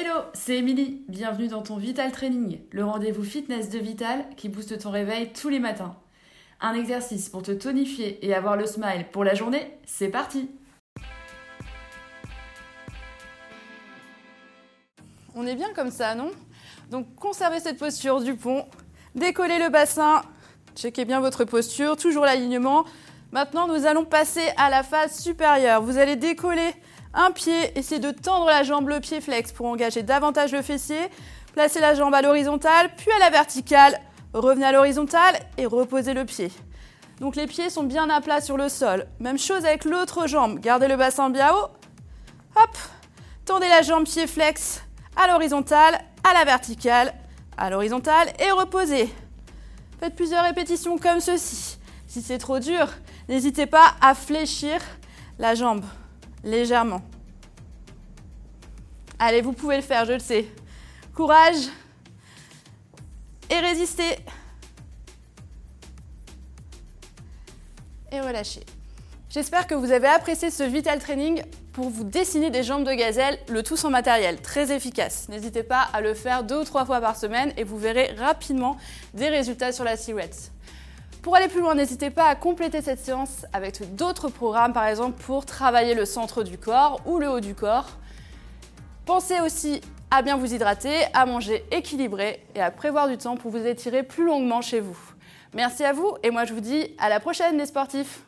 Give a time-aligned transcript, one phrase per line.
[0.00, 1.02] Hello, c'est Émilie.
[1.08, 5.48] Bienvenue dans ton Vital Training, le rendez-vous fitness de Vital qui booste ton réveil tous
[5.48, 5.96] les matins.
[6.60, 10.50] Un exercice pour te tonifier et avoir le smile pour la journée, c'est parti
[15.34, 16.30] On est bien comme ça, non?
[16.92, 18.66] Donc conservez cette posture du pont,
[19.16, 20.22] décollez le bassin,
[20.76, 22.84] checkez bien votre posture, toujours l'alignement.
[23.30, 25.82] Maintenant, nous allons passer à la phase supérieure.
[25.82, 26.74] Vous allez décoller
[27.12, 31.10] un pied, essayez de tendre la jambe, le pied flex pour engager davantage le fessier.
[31.52, 34.00] Placez la jambe à l'horizontale, puis à la verticale.
[34.32, 36.50] Revenez à l'horizontale et reposez le pied.
[37.20, 39.06] Donc les pieds sont bien à plat sur le sol.
[39.20, 40.58] Même chose avec l'autre jambe.
[40.60, 41.68] Gardez le bassin bien haut.
[42.56, 42.78] Hop.
[43.44, 44.82] Tendez la jambe pied flex
[45.16, 47.12] à l'horizontale, à la verticale,
[47.58, 49.12] à l'horizontale et reposez.
[50.00, 51.67] Faites plusieurs répétitions comme ceci.
[52.08, 52.88] Si c'est trop dur,
[53.28, 54.80] n'hésitez pas à fléchir
[55.38, 55.84] la jambe
[56.42, 57.02] légèrement.
[59.18, 60.46] Allez, vous pouvez le faire, je le sais.
[61.14, 61.68] Courage
[63.50, 64.16] et résistez.
[68.10, 68.64] Et relâchez.
[69.28, 71.42] J'espère que vous avez apprécié ce Vital Training
[71.74, 75.28] pour vous dessiner des jambes de gazelle, le tout sans matériel, très efficace.
[75.28, 78.78] N'hésitez pas à le faire deux ou trois fois par semaine et vous verrez rapidement
[79.12, 80.52] des résultats sur la silhouette.
[81.22, 85.20] Pour aller plus loin, n'hésitez pas à compléter cette séance avec d'autres programmes, par exemple
[85.22, 87.88] pour travailler le centre du corps ou le haut du corps.
[89.04, 93.50] Pensez aussi à bien vous hydrater, à manger équilibré et à prévoir du temps pour
[93.50, 94.98] vous étirer plus longuement chez vous.
[95.54, 98.20] Merci à vous et moi je vous dis à la prochaine les sportifs